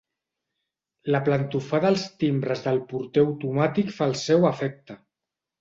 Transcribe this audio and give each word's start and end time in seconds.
La 1.15 1.19
plantofada 1.27 1.91
als 1.93 2.07
timbres 2.23 2.65
del 2.69 2.81
porter 2.95 3.27
automàtic 3.27 3.95
fa 3.99 4.11
el 4.15 4.21
seu 4.27 4.53
efecte. 4.55 4.99